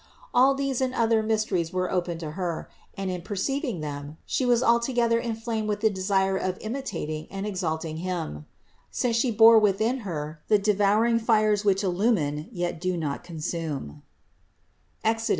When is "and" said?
0.81-0.95, 2.97-3.11, 7.29-7.45